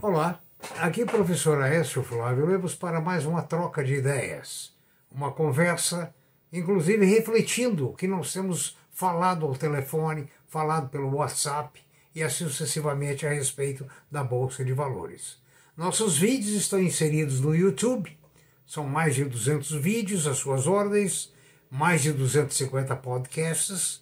Olá, 0.00 0.40
aqui 0.78 1.04
professor 1.04 1.60
Aécio 1.60 2.04
Flávio 2.04 2.46
Lemos 2.46 2.72
para 2.72 3.00
mais 3.00 3.26
uma 3.26 3.42
troca 3.42 3.82
de 3.82 3.94
ideias, 3.94 4.72
uma 5.10 5.32
conversa, 5.32 6.14
inclusive 6.52 7.04
refletindo 7.04 7.88
o 7.88 7.94
que 7.94 8.06
nós 8.06 8.32
temos 8.32 8.76
falado 8.92 9.44
ao 9.44 9.56
telefone, 9.56 10.30
falado 10.46 10.88
pelo 10.88 11.16
WhatsApp 11.16 11.80
e 12.14 12.22
assim 12.22 12.44
sucessivamente 12.44 13.26
a 13.26 13.30
respeito 13.30 13.84
da 14.08 14.22
Bolsa 14.22 14.64
de 14.64 14.72
Valores. 14.72 15.42
Nossos 15.76 16.16
vídeos 16.16 16.54
estão 16.54 16.80
inseridos 16.80 17.40
no 17.40 17.52
YouTube, 17.52 18.16
são 18.64 18.84
mais 18.84 19.16
de 19.16 19.24
200 19.24 19.72
vídeos 19.72 20.28
às 20.28 20.38
suas 20.38 20.68
ordens, 20.68 21.34
mais 21.68 22.02
de 22.02 22.12
250 22.12 22.94
podcasts, 22.94 24.00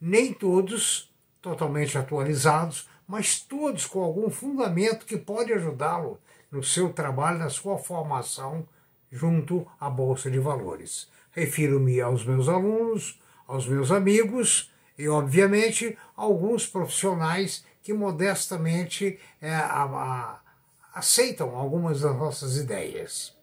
nem 0.00 0.34
todos 0.34 1.14
totalmente 1.40 1.96
atualizados, 1.96 2.88
mas 3.06 3.40
todos 3.40 3.86
com 3.86 4.02
algum 4.02 4.28
fundamento 4.30 5.06
que 5.06 5.16
pode 5.16 5.52
ajudá-lo 5.52 6.18
no 6.50 6.62
seu 6.62 6.92
trabalho, 6.92 7.38
na 7.38 7.50
sua 7.50 7.78
formação 7.78 8.66
junto 9.10 9.66
à 9.78 9.88
Bolsa 9.88 10.30
de 10.30 10.38
Valores. 10.38 11.08
Refiro-me 11.30 12.00
aos 12.00 12.24
meus 12.24 12.48
alunos, 12.48 13.20
aos 13.46 13.68
meus 13.68 13.90
amigos 13.90 14.70
e, 14.98 15.06
obviamente, 15.08 15.96
alguns 16.16 16.66
profissionais 16.66 17.64
que 17.82 17.92
modestamente 17.92 19.20
é, 19.40 19.54
a, 19.54 19.84
a, 19.84 20.40
aceitam 20.94 21.54
algumas 21.54 22.00
das 22.00 22.16
nossas 22.16 22.56
ideias. 22.56 23.36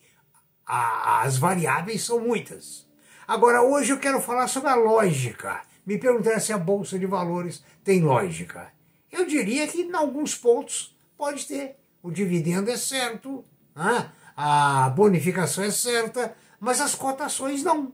as 0.64 1.40
variáveis 1.40 2.04
são 2.04 2.20
muitas. 2.20 2.88
Agora, 3.28 3.64
hoje 3.64 3.94
eu 3.94 4.00
quero 4.00 4.22
falar 4.22 4.48
sobre 4.48 4.70
a 4.70 4.76
lógica. 4.76 5.60
Me 5.84 5.98
perguntaram 5.98 6.40
se 6.40 6.54
a 6.54 6.58
Bolsa 6.60 7.00
de 7.00 7.08
Valores 7.08 7.64
tem 7.84 8.04
lógica. 8.04 8.77
Eu 9.12 9.26
diria 9.26 9.68
que, 9.68 9.82
em 9.82 9.94
alguns 9.96 10.36
pontos, 10.36 10.96
pode 11.18 11.46
ter. 11.46 11.76
O 12.04 12.12
dividendo 12.12 12.70
é 12.70 12.78
certo, 12.78 13.44
né? 13.76 14.12
a 14.36 14.90
bonificação 14.90 15.64
é 15.64 15.72
certa, 15.72 16.36
mas 16.60 16.80
as 16.80 16.96
cotações 16.96 17.64
não. 17.64 17.92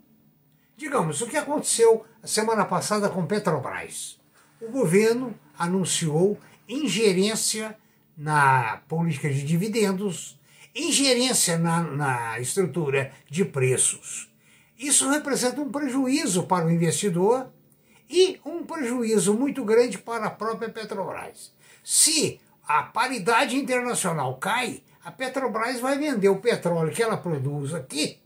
Digamos, 0.76 1.22
o 1.22 1.28
que 1.28 1.38
aconteceu 1.38 2.06
semana 2.24 2.66
passada 2.66 3.10
com 3.10 3.26
Petrobras? 3.26 4.20
O 4.60 4.70
governo 4.70 5.34
anunciou 5.58 6.38
ingerência 6.68 7.78
na 8.18 8.82
política 8.88 9.30
de 9.30 9.44
dividendos, 9.44 10.40
ingerência 10.76 11.58
na, 11.58 11.82
na 11.82 12.40
estrutura 12.40 13.12
de 13.30 13.46
preços. 13.46 14.30
Isso 14.78 15.10
representa 15.10 15.62
um 15.62 15.72
prejuízo 15.72 16.44
para 16.44 16.66
o 16.66 16.72
investidor 16.72 17.48
e 18.14 18.40
um 18.46 18.64
prejuízo 18.64 19.34
muito 19.34 19.66
grande 19.66 19.98
para 19.98 20.28
a 20.28 20.30
própria 20.30 20.70
Petrobras. 20.70 21.52
Se 21.84 22.40
a 22.64 22.84
paridade 22.84 23.58
internacional 23.58 24.38
cai, 24.38 24.84
a 25.04 25.12
Petrobras 25.12 25.80
vai 25.80 25.98
vender 25.98 26.30
o 26.30 26.40
petróleo 26.40 26.94
que 26.94 27.02
ela 27.02 27.18
produz 27.18 27.74
aqui, 27.74 28.22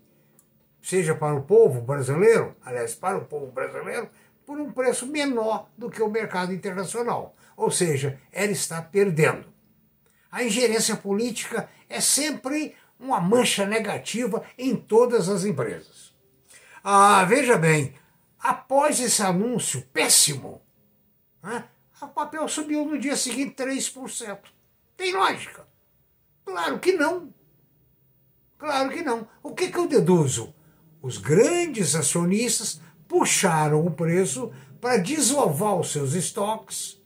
seja 0.82 1.16
para 1.16 1.36
o 1.36 1.44
povo 1.44 1.80
brasileiro, 1.80 2.54
aliás, 2.66 2.94
para 2.96 3.18
o 3.18 3.24
povo 3.24 3.48
brasileiro, 3.50 4.10
por 4.46 4.60
um 4.60 4.74
preço 4.74 5.08
menor 5.08 5.70
do 5.78 5.90
que 5.90 6.04
o 6.04 6.10
mercado 6.10 6.54
internacional. 6.54 7.34
Ou 7.56 7.72
seja, 7.72 8.20
ela 8.34 8.52
está 8.52 8.82
perdendo. 8.82 9.46
A 10.30 10.44
ingerência 10.44 10.98
política 10.98 11.70
é 11.88 12.02
sempre 12.02 12.76
uma 13.00 13.22
mancha 13.22 13.66
negativa 13.66 14.44
em 14.58 14.76
todas 14.76 15.30
as 15.30 15.46
empresas. 15.46 16.14
Ah, 16.84 17.24
veja 17.24 17.58
bem, 17.58 17.94
após 18.40 19.00
esse 19.00 19.22
anúncio 19.22 19.82
péssimo, 19.94 20.62
né, 21.42 21.66
o 22.02 22.08
papel 22.08 22.48
subiu 22.48 22.86
no 22.86 23.00
dia 23.00 23.16
seguinte 23.16 23.56
3%. 23.56 24.40
Tem 24.96 25.14
lógica? 25.14 25.68
Claro 26.46 26.80
que 26.80 26.94
não. 26.94 27.34
Claro 28.58 28.90
que 28.90 29.02
não. 29.02 29.28
O 29.44 29.54
que, 29.54 29.70
que 29.70 29.78
eu 29.78 29.88
deduzo? 29.88 30.54
Os 31.02 31.18
grandes 31.18 31.96
acionistas 31.96 32.82
puxaram 33.08 33.86
o 33.86 33.92
preço 33.92 34.52
para 34.82 34.98
desovar 34.98 35.76
os 35.76 35.92
seus 35.92 36.14
estoques, 36.14 37.02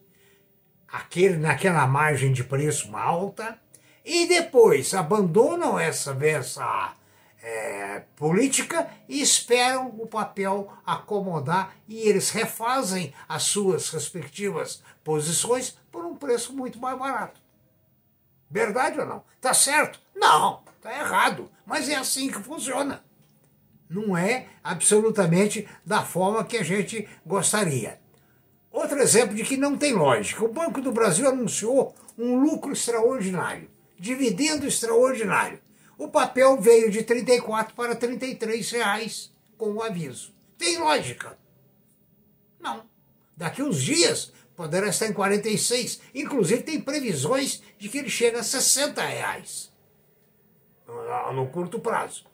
aquele, 0.88 1.38
naquela 1.38 1.86
margem 1.88 2.32
de 2.32 2.44
preço 2.44 2.96
alta, 2.96 3.60
e 4.04 4.28
depois 4.28 4.94
abandonam 4.94 5.80
essa, 5.80 6.18
essa 6.22 6.96
é, 7.42 8.04
política 8.16 8.90
e 9.10 9.22
esperam 9.22 9.88
o 9.98 10.06
papel 10.06 10.72
acomodar 10.86 11.76
e 11.88 12.00
eles 12.08 12.30
refazem 12.30 13.14
as 13.28 13.44
suas 13.44 13.90
respectivas 13.90 14.84
posições 15.04 15.78
por 15.92 16.06
um 16.06 16.16
preço 16.16 16.54
muito 16.54 16.80
mais 16.80 16.98
barato. 16.98 17.42
Verdade 18.50 19.00
ou 19.00 19.06
não? 19.06 19.24
Tá 19.40 19.54
certo? 19.54 20.00
Não, 20.16 20.62
tá 20.82 20.94
errado. 20.94 21.50
Mas 21.66 21.90
é 21.90 21.96
assim 21.96 22.30
que 22.30 22.44
funciona. 22.44 23.04
Não 23.90 24.16
é 24.16 24.48
absolutamente 24.64 25.68
da 25.86 26.04
forma 26.04 26.44
que 26.44 26.58
a 26.58 26.64
gente 26.64 27.08
gostaria. 27.26 28.00
Outro 28.72 29.00
exemplo 29.00 29.36
de 29.36 29.44
que 29.44 29.58
não 29.58 29.78
tem 29.78 29.94
lógica. 29.94 30.46
O 30.46 30.52
Banco 30.52 30.82
do 30.82 30.92
Brasil 30.92 31.28
anunciou 31.28 31.94
um 32.18 32.40
lucro 32.40 32.72
extraordinário, 32.72 33.70
dividendo 33.98 34.66
extraordinário. 34.66 35.60
O 36.02 36.08
papel 36.08 36.60
veio 36.60 36.90
de 36.90 37.04
34 37.04 37.76
para 37.76 37.96
33 37.96 38.72
reais 38.72 39.32
com 39.56 39.74
o 39.74 39.84
aviso. 39.84 40.34
Tem 40.58 40.80
lógica? 40.80 41.38
Não. 42.60 42.90
Daqui 43.38 43.62
uns 43.62 43.80
dias 43.80 44.34
poderá 44.56 44.88
estar 44.88 45.06
em 45.06 45.14
46. 45.14 46.02
Inclusive 46.16 46.64
tem 46.64 46.82
previsões 46.82 47.62
de 47.78 47.88
que 47.88 48.00
ele 48.00 48.10
chega 48.10 48.40
a 48.40 48.44
60 48.44 49.00
reais 49.00 49.72
no 51.36 51.48
curto 51.50 51.80
prazo. 51.80 52.26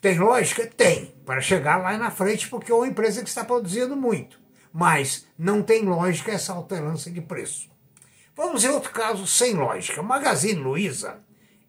Tem 0.00 0.18
lógica? 0.18 0.66
Tem. 0.66 1.14
Para 1.26 1.42
chegar 1.42 1.76
lá 1.76 1.98
na 1.98 2.10
frente, 2.10 2.48
porque 2.48 2.72
é 2.72 2.74
uma 2.74 2.88
empresa 2.88 3.22
que 3.22 3.28
está 3.28 3.44
produzindo 3.44 3.94
muito. 3.94 4.40
Mas 4.72 5.26
não 5.36 5.62
tem 5.62 5.84
lógica 5.84 6.32
essa 6.32 6.54
alternância 6.54 7.12
de 7.12 7.20
preço. 7.20 7.68
Vamos 8.34 8.62
ver 8.62 8.70
outro 8.70 8.90
caso 8.90 9.26
sem 9.26 9.52
lógica. 9.52 10.02
Magazine 10.02 10.58
Luiza 10.58 11.27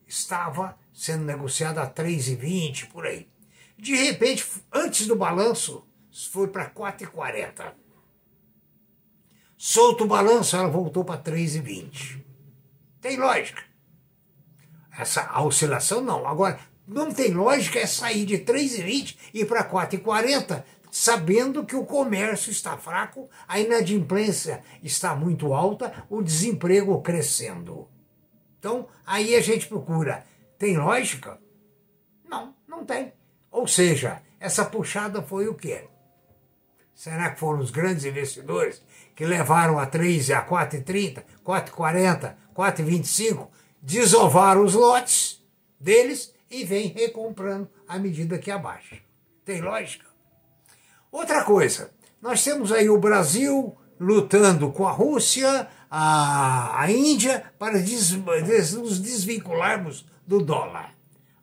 estava 0.09 0.75
sendo 0.91 1.23
negociada 1.23 1.81
a 1.81 1.89
3,20 1.89 2.87
por 2.87 3.05
aí. 3.05 3.29
De 3.77 3.95
repente, 3.95 4.45
antes 4.73 5.07
do 5.07 5.15
balanço, 5.15 5.87
foi 6.31 6.47
para 6.47 6.69
4,40. 6.69 7.73
Solto 9.55 10.03
o 10.03 10.07
balanço, 10.07 10.55
ela 10.55 10.67
voltou 10.67 11.05
para 11.05 11.21
3,20. 11.21 12.21
Tem 12.99 13.17
lógica. 13.17 13.61
Essa 14.97 15.39
oscilação 15.41 16.01
não. 16.01 16.27
Agora, 16.27 16.59
não 16.87 17.13
tem 17.13 17.31
lógica 17.33 17.79
é 17.79 17.85
sair 17.85 18.25
de 18.25 18.39
3,20 18.39 19.15
e 19.33 19.41
ir 19.41 19.45
para 19.45 19.63
4,40, 19.63 20.63
sabendo 20.91 21.63
que 21.63 21.75
o 21.75 21.85
comércio 21.85 22.51
está 22.51 22.75
fraco, 22.77 23.29
a 23.47 23.59
inadimplência 23.59 24.63
está 24.81 25.15
muito 25.15 25.53
alta, 25.53 26.03
o 26.09 26.21
desemprego 26.21 26.99
crescendo. 27.01 27.87
Então, 28.59 28.87
aí 29.05 29.35
a 29.35 29.41
gente 29.41 29.67
procura. 29.67 30.25
Tem 30.57 30.77
lógica? 30.77 31.39
Não, 32.27 32.53
não 32.67 32.85
tem. 32.85 33.13
Ou 33.49 33.65
seja, 33.65 34.21
essa 34.39 34.65
puxada 34.65 35.21
foi 35.21 35.47
o 35.47 35.55
quê? 35.55 35.87
Será 36.93 37.29
que 37.29 37.39
foram 37.39 37.59
os 37.59 37.71
grandes 37.71 38.03
investidores 38.03 38.83
que 39.15 39.25
levaram 39.25 39.79
a 39.79 39.85
3 39.85 40.31
a 40.31 40.45
4,30, 40.45 41.23
4,40, 41.45 42.35
4,25, 42.53 43.47
desovaram 43.81 44.65
os 44.65 44.73
lotes 44.73 45.41
deles 45.79 46.33
e 46.51 46.65
vem 46.65 46.87
recomprando 46.89 47.69
à 47.87 47.97
medida 47.97 48.37
que 48.37 48.51
abaixa? 48.51 48.97
Tem 49.45 49.61
lógica? 49.61 50.05
Outra 51.09 51.45
coisa, 51.45 51.89
nós 52.21 52.43
temos 52.43 52.71
aí 52.71 52.89
o 52.89 52.99
Brasil 52.99 53.77
lutando 53.99 54.71
com 54.71 54.87
a 54.87 54.91
Rússia, 54.91 55.67
a, 55.89 56.81
a 56.81 56.91
Índia, 56.91 57.43
para 57.57 57.79
des, 57.79 58.11
des, 58.11 58.73
nos 58.73 58.99
desvincularmos 58.99 60.05
do 60.25 60.41
dólar. 60.41 60.93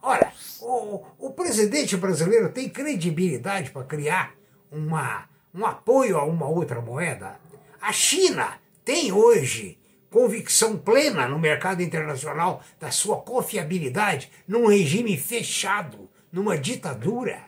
Ora, 0.02 0.32
o, 0.60 1.04
o 1.18 1.30
presidente 1.30 1.96
brasileiro 1.96 2.50
tem 2.50 2.68
credibilidade 2.68 3.70
para 3.70 3.84
criar 3.84 4.34
uma, 4.70 5.28
um 5.54 5.66
apoio 5.66 6.16
a 6.16 6.24
uma 6.24 6.46
outra 6.46 6.80
moeda? 6.80 7.40
A 7.80 7.92
China 7.92 8.58
tem 8.84 9.12
hoje 9.12 9.78
convicção 10.10 10.78
plena 10.78 11.28
no 11.28 11.38
mercado 11.38 11.82
internacional 11.82 12.62
da 12.78 12.90
sua 12.90 13.16
confiabilidade 13.16 14.30
num 14.46 14.66
regime 14.68 15.16
fechado, 15.16 16.08
numa 16.32 16.56
ditadura. 16.56 17.42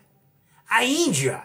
A 0.68 0.84
Índia 0.84 1.44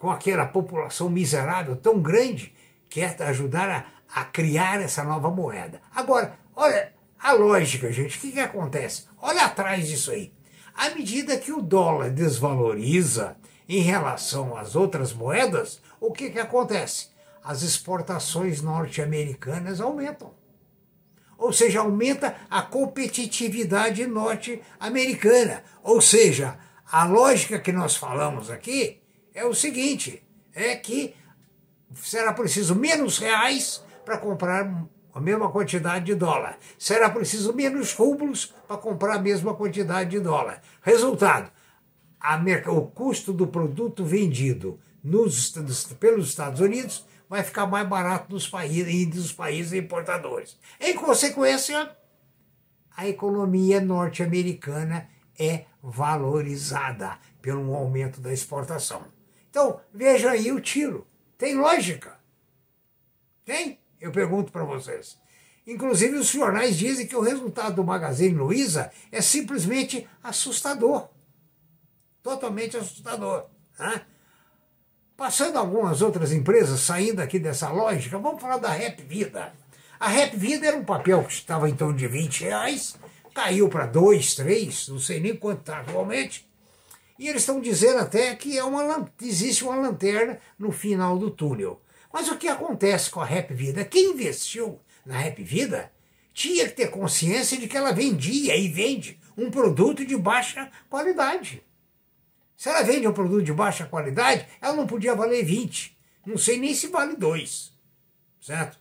com 0.00 0.10
aquela 0.10 0.46
população 0.46 1.10
miserável 1.10 1.76
tão 1.76 2.00
grande, 2.00 2.54
quer 2.90 3.16
ajudar 3.22 3.70
a, 3.70 4.20
a 4.20 4.24
criar 4.24 4.82
essa 4.82 5.02
nova 5.04 5.30
moeda. 5.30 5.80
Agora, 5.94 6.36
olha 6.54 6.92
a 7.18 7.32
lógica, 7.32 7.92
gente, 7.92 8.18
o 8.18 8.20
que, 8.20 8.32
que 8.32 8.40
acontece? 8.40 9.04
Olha 9.22 9.44
atrás 9.44 9.86
disso 9.86 10.10
aí. 10.10 10.32
À 10.74 10.90
medida 10.90 11.38
que 11.38 11.52
o 11.52 11.62
dólar 11.62 12.10
desvaloriza 12.10 13.36
em 13.68 13.80
relação 13.80 14.56
às 14.56 14.74
outras 14.74 15.12
moedas, 15.12 15.80
o 16.00 16.12
que, 16.12 16.30
que 16.30 16.40
acontece? 16.40 17.08
As 17.44 17.62
exportações 17.62 18.60
norte-americanas 18.60 19.80
aumentam. 19.80 20.34
Ou 21.38 21.52
seja, 21.52 21.80
aumenta 21.80 22.36
a 22.50 22.60
competitividade 22.60 24.06
norte-americana. 24.06 25.62
Ou 25.82 26.00
seja, 26.00 26.58
a 26.90 27.04
lógica 27.04 27.58
que 27.58 27.72
nós 27.72 27.96
falamos 27.96 28.50
aqui 28.50 29.00
é 29.34 29.44
o 29.44 29.54
seguinte: 29.54 30.22
é 30.54 30.76
que 30.76 31.14
será 31.94 32.32
preciso 32.32 32.74
menos 32.74 33.18
reais 33.18 33.82
para 34.04 34.18
comprar 34.18 34.86
a 35.12 35.20
mesma 35.20 35.50
quantidade 35.50 36.06
de 36.06 36.14
dólar. 36.14 36.58
Será 36.78 37.10
preciso 37.10 37.52
menos 37.52 37.92
rublos 37.92 38.54
para 38.66 38.76
comprar 38.76 39.16
a 39.16 39.20
mesma 39.20 39.54
quantidade 39.54 40.10
de 40.10 40.20
dólar. 40.20 40.62
Resultado: 40.82 41.50
o 42.68 42.82
custo 42.82 43.32
do 43.32 43.46
produto 43.46 44.04
vendido 44.04 44.78
nos, 45.02 45.50
pelos 45.98 46.28
Estados 46.28 46.60
Unidos 46.60 47.04
vai 47.28 47.42
ficar 47.42 47.66
mais 47.66 47.86
barato 47.88 48.32
nos 48.32 48.48
países, 48.48 49.06
dos 49.06 49.32
países 49.32 49.72
importadores. 49.72 50.58
Em 50.80 50.94
consequência, 50.94 51.90
a 52.96 53.08
economia 53.08 53.80
norte-americana 53.80 55.08
é 55.38 55.64
valorizada 55.82 57.18
pelo 57.40 57.74
aumento 57.74 58.20
da 58.20 58.32
exportação. 58.32 59.04
Então, 59.48 59.80
veja 59.92 60.32
aí 60.32 60.52
o 60.52 60.60
tiro. 60.60 61.06
Tem 61.40 61.54
lógica? 61.54 62.20
Tem? 63.46 63.80
Eu 63.98 64.12
pergunto 64.12 64.52
para 64.52 64.62
vocês. 64.62 65.18
Inclusive, 65.66 66.18
os 66.18 66.26
jornais 66.26 66.76
dizem 66.76 67.06
que 67.06 67.16
o 67.16 67.22
resultado 67.22 67.76
do 67.76 67.84
Magazine 67.84 68.34
Luiza 68.34 68.92
é 69.10 69.22
simplesmente 69.22 70.06
assustador. 70.22 71.08
Totalmente 72.22 72.76
assustador. 72.76 73.46
Né? 73.78 74.02
Passando 75.16 75.56
algumas 75.56 76.02
outras 76.02 76.30
empresas, 76.30 76.80
saindo 76.80 77.20
aqui 77.20 77.38
dessa 77.38 77.70
lógica, 77.70 78.18
vamos 78.18 78.42
falar 78.42 78.58
da 78.58 78.68
Rap 78.68 79.02
Vida. 79.02 79.54
A 79.98 80.08
Rap 80.08 80.36
Vida 80.36 80.66
era 80.66 80.76
um 80.76 80.84
papel 80.84 81.24
que 81.24 81.32
estava 81.32 81.70
em 81.70 81.74
torno 81.74 81.96
de 81.96 82.06
20 82.06 82.44
reais, 82.44 82.96
caiu 83.32 83.66
para 83.70 83.86
2, 83.86 84.34
3, 84.34 84.88
não 84.88 84.98
sei 84.98 85.18
nem 85.20 85.34
quanto 85.34 85.60
está 85.60 85.80
atualmente, 85.80 86.49
e 87.20 87.28
eles 87.28 87.42
estão 87.42 87.60
dizendo 87.60 87.98
até 87.98 88.34
que 88.34 88.56
é 88.56 88.64
uma, 88.64 89.06
existe 89.20 89.62
uma 89.62 89.76
lanterna 89.76 90.40
no 90.58 90.72
final 90.72 91.18
do 91.18 91.30
túnel. 91.30 91.78
Mas 92.10 92.30
o 92.30 92.38
que 92.38 92.48
acontece 92.48 93.10
com 93.10 93.20
a 93.20 93.26
Rap 93.26 93.52
Vida? 93.52 93.84
Quem 93.84 94.12
investiu 94.12 94.80
na 95.04 95.18
Rap 95.18 95.42
Vida 95.44 95.92
tinha 96.32 96.66
que 96.66 96.74
ter 96.74 96.88
consciência 96.88 97.58
de 97.58 97.68
que 97.68 97.76
ela 97.76 97.92
vendia 97.92 98.56
e 98.56 98.68
vende 98.68 99.20
um 99.36 99.50
produto 99.50 100.02
de 100.02 100.16
baixa 100.16 100.70
qualidade. 100.88 101.62
Se 102.56 102.70
ela 102.70 102.80
vende 102.80 103.06
um 103.06 103.12
produto 103.12 103.44
de 103.44 103.52
baixa 103.52 103.84
qualidade, 103.84 104.46
ela 104.58 104.74
não 104.74 104.86
podia 104.86 105.14
valer 105.14 105.44
20. 105.44 105.94
Não 106.24 106.38
sei 106.38 106.58
nem 106.58 106.72
se 106.72 106.86
vale 106.86 107.16
2. 107.16 107.70
Certo? 108.40 108.78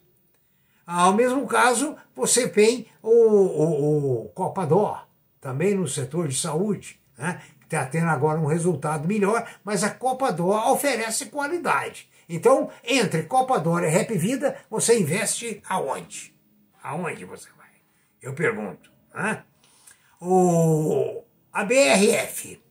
Ao 0.87 1.13
mesmo 1.13 1.45
caso, 1.45 1.97
você 2.15 2.47
tem 2.47 2.87
o, 3.03 3.09
o, 3.09 4.23
o 4.23 4.29
Copador, 4.29 5.05
também 5.41 5.75
no 5.75 5.89
setor 5.89 6.29
de 6.29 6.37
saúde, 6.37 7.01
né? 7.17 7.41
Está 7.75 7.85
tendo 7.85 8.09
agora 8.09 8.39
um 8.39 8.47
resultado 8.47 9.07
melhor, 9.07 9.47
mas 9.63 9.83
a 9.83 9.91
Copa 9.91 10.31
Dor 10.31 10.71
oferece 10.71 11.27
qualidade. 11.27 12.09
Então, 12.27 12.69
entre 12.83 13.23
Copa 13.23 13.59
Dor 13.59 13.83
e 13.83 13.87
Rap 13.87 14.15
Vida, 14.17 14.57
você 14.69 14.99
investe 14.99 15.61
aonde? 15.67 16.33
Aonde 16.81 17.25
você 17.25 17.49
vai? 17.57 17.69
Eu 18.21 18.33
pergunto. 18.33 18.91
Hein? 19.15 19.39
O, 20.19 21.23
a 21.53 21.63
BRF, 21.63 22.61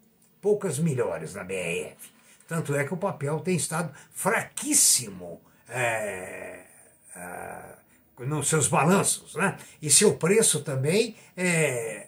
poucas 0.41 0.79
melhores 0.79 1.33
da 1.33 1.45
BRF. 1.45 2.11
Tanto 2.47 2.75
é 2.75 2.85
que 2.85 2.95
o 2.95 2.97
papel 2.97 3.41
tem 3.41 3.57
estado 3.57 3.93
fraquíssimo 4.13 5.41
é, 5.69 6.61
é, 7.15 7.63
nos 8.21 8.49
seus 8.49 8.69
balanços. 8.69 9.35
Né? 9.35 9.57
E 9.83 9.91
seu 9.91 10.17
preço 10.17 10.63
também 10.63 11.17
é, 11.37 12.07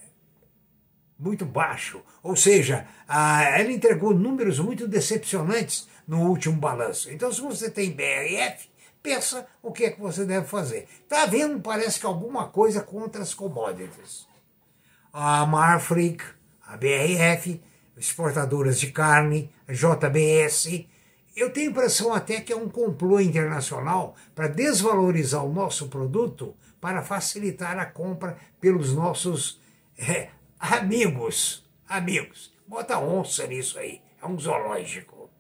muito 1.20 1.44
baixo. 1.44 2.00
Ou 2.22 2.34
seja, 2.34 2.87
ela 3.06 3.70
entregou 3.70 4.15
números 4.15 4.58
muito 4.58 4.89
decepcionantes 4.89 5.86
no 6.08 6.29
último 6.29 6.56
balanço. 6.56 7.12
Então, 7.12 7.31
se 7.31 7.43
você 7.43 7.70
tem 7.70 7.93
BRF, 7.93 8.69
pensa 9.03 9.46
o 9.62 9.70
que 9.70 9.84
é 9.84 9.91
que 9.91 10.00
você 10.00 10.24
deve 10.24 10.46
fazer. 10.46 10.89
Está 11.03 11.24
havendo, 11.24 11.60
parece 11.60 12.00
que 12.00 12.06
alguma 12.06 12.48
coisa 12.48 12.81
contra 12.81 13.22
as 13.22 13.34
commodities. 13.34 14.27
A 15.12 15.44
Marfrig, 15.44 16.22
a 16.67 16.77
BRF, 16.77 17.60
exportadoras 17.96 18.81
de 18.81 18.91
carne, 18.91 19.53
a 19.69 19.72
JBS. 19.72 20.86
Eu 21.36 21.53
tenho 21.53 21.69
a 21.69 21.70
impressão 21.72 22.15
até 22.15 22.41
que 22.41 22.53
é 22.53 22.56
um 22.56 22.69
complô 22.69 23.20
internacional 23.20 24.15
para 24.34 24.48
desvalorizar 24.48 25.44
o 25.44 25.53
nosso 25.53 25.89
produto 25.89 26.56
para 26.81 27.03
facilitar 27.03 27.79
a 27.79 27.84
compra 27.84 28.39
pelos 28.58 28.94
nossos 28.94 29.60
é, 29.98 30.31
Amigos, 30.60 31.64
amigos, 31.88 32.52
bota 32.69 32.98
onça 32.98 33.46
nisso 33.46 33.79
aí, 33.79 34.02
é 34.22 34.26
um 34.26 34.38
zoológico. 34.38 35.31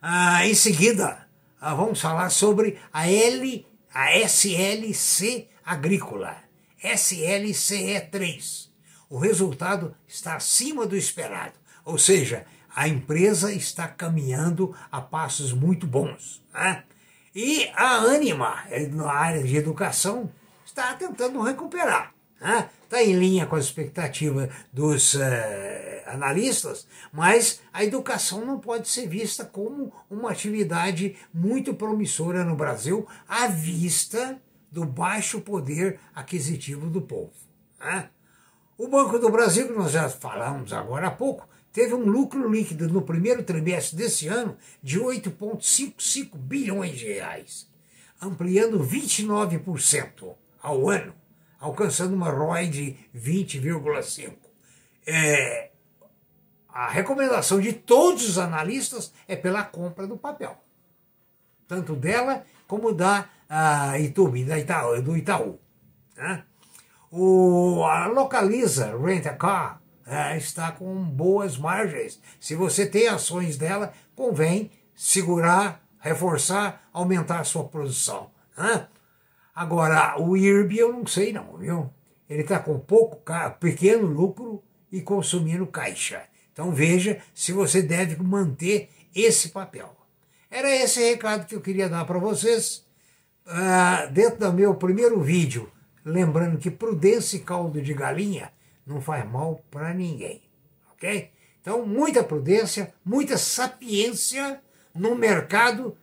Ah, 0.00 0.46
em 0.46 0.54
seguida, 0.54 1.28
ah, 1.60 1.74
vamos 1.74 2.00
falar 2.00 2.30
sobre 2.30 2.78
a 2.92 3.10
L, 3.10 3.66
a 3.92 4.16
SLC 4.16 5.48
agrícola, 5.66 6.36
SLCE3. 6.84 8.68
O 9.10 9.18
resultado 9.18 9.96
está 10.06 10.36
acima 10.36 10.86
do 10.86 10.96
esperado, 10.96 11.54
ou 11.84 11.98
seja, 11.98 12.46
a 12.72 12.86
empresa 12.86 13.52
está 13.52 13.88
caminhando 13.88 14.72
a 14.90 15.00
passos 15.00 15.52
muito 15.52 15.84
bons. 15.84 16.40
Né? 16.54 16.84
E 17.34 17.68
a 17.74 17.96
Anima, 17.96 18.62
eh, 18.70 18.86
na 18.86 19.10
área 19.12 19.42
de 19.42 19.56
educação, 19.56 20.30
está 20.64 20.94
tentando 20.94 21.42
recuperar. 21.42 22.11
Está 22.42 22.96
né? 22.96 23.04
em 23.04 23.12
linha 23.12 23.46
com 23.46 23.54
a 23.54 23.60
expectativa 23.60 24.50
dos 24.72 25.14
uh, 25.14 25.20
analistas, 26.06 26.88
mas 27.12 27.60
a 27.72 27.84
educação 27.84 28.44
não 28.44 28.58
pode 28.58 28.88
ser 28.88 29.06
vista 29.06 29.44
como 29.44 29.92
uma 30.10 30.32
atividade 30.32 31.16
muito 31.32 31.72
promissora 31.72 32.44
no 32.44 32.56
Brasil, 32.56 33.06
à 33.28 33.46
vista 33.46 34.40
do 34.70 34.84
baixo 34.84 35.40
poder 35.40 36.00
aquisitivo 36.12 36.90
do 36.90 37.00
povo. 37.00 37.32
Né? 37.78 38.08
O 38.76 38.88
Banco 38.88 39.18
do 39.20 39.30
Brasil, 39.30 39.68
que 39.68 39.74
nós 39.74 39.92
já 39.92 40.08
falamos 40.08 40.72
agora 40.72 41.06
há 41.06 41.10
pouco, 41.12 41.48
teve 41.72 41.94
um 41.94 42.04
lucro 42.04 42.50
líquido 42.50 42.88
no 42.88 43.02
primeiro 43.02 43.44
trimestre 43.44 43.96
desse 43.96 44.26
ano 44.26 44.56
de 44.82 44.98
8,55 44.98 46.36
bilhões 46.36 46.98
de 46.98 47.06
reais, 47.06 47.68
ampliando 48.20 48.80
29% 48.80 50.34
ao 50.60 50.88
ano 50.88 51.21
alcançando 51.62 52.14
uma 52.14 52.28
ROI 52.28 52.66
de 52.66 52.96
20,5. 53.14 54.32
é, 55.06 55.70
a 56.68 56.88
recomendação 56.88 57.60
de 57.60 57.72
todos 57.72 58.28
os 58.28 58.38
analistas 58.38 59.12
é 59.28 59.36
pela 59.36 59.62
compra 59.62 60.06
do 60.06 60.16
papel. 60.16 60.56
Tanto 61.68 61.94
dela 61.94 62.44
como 62.66 62.92
da 62.92 63.28
Itube, 64.00 64.44
da 64.44 64.58
Itaú, 64.58 65.02
do 65.02 65.16
Itaú. 65.16 65.60
Né? 66.16 66.42
O, 67.10 67.84
a 67.84 68.06
Localiza 68.06 68.96
Rent 68.96 69.26
a 69.26 69.34
Car 69.34 69.82
uh, 70.06 70.36
está 70.36 70.72
com 70.72 71.04
boas 71.04 71.58
margens. 71.58 72.20
Se 72.40 72.54
você 72.54 72.86
tem 72.86 73.06
ações 73.08 73.58
dela, 73.58 73.92
convém 74.16 74.70
segurar, 74.94 75.82
reforçar, 75.98 76.88
aumentar 76.92 77.40
a 77.40 77.44
sua 77.44 77.64
produção. 77.64 78.30
Né? 78.56 78.86
Agora, 79.54 80.20
o 80.20 80.36
IRB 80.36 80.78
eu 80.78 80.92
não 80.92 81.06
sei 81.06 81.32
não, 81.32 81.56
viu? 81.58 81.90
Ele 82.28 82.42
está 82.42 82.58
com 82.58 82.78
pouco, 82.78 83.22
pequeno 83.60 84.06
lucro 84.06 84.62
e 84.90 85.00
consumindo 85.00 85.66
caixa. 85.66 86.22
Então 86.52 86.70
veja 86.70 87.20
se 87.34 87.52
você 87.52 87.82
deve 87.82 88.22
manter 88.22 88.88
esse 89.14 89.50
papel. 89.50 89.94
Era 90.50 90.70
esse 90.74 91.00
recado 91.00 91.46
que 91.46 91.54
eu 91.54 91.60
queria 91.60 91.88
dar 91.88 92.04
para 92.04 92.18
vocês. 92.18 92.86
Uh, 93.46 94.10
dentro 94.12 94.38
do 94.38 94.52
meu 94.52 94.74
primeiro 94.74 95.20
vídeo, 95.20 95.70
lembrando 96.04 96.58
que 96.58 96.70
prudência 96.70 97.36
e 97.36 97.40
caldo 97.40 97.82
de 97.82 97.92
galinha 97.92 98.52
não 98.86 99.00
faz 99.00 99.28
mal 99.28 99.64
para 99.70 99.92
ninguém. 99.92 100.42
Ok? 100.92 101.30
Então, 101.60 101.86
muita 101.86 102.24
prudência, 102.24 102.92
muita 103.04 103.38
sapiência 103.38 104.60
no 104.94 105.14
mercado 105.14 105.96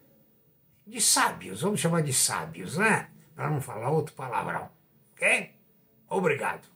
de 0.86 1.02
sábios. 1.02 1.62
Vamos 1.62 1.80
chamar 1.80 2.02
de 2.02 2.14
sábios, 2.14 2.78
né? 2.78 3.10
Para 3.40 3.52
não 3.52 3.62
falar 3.62 3.90
outro 3.90 4.14
palavrão. 4.16 4.70
Ok? 5.14 5.56
Obrigado. 6.10 6.68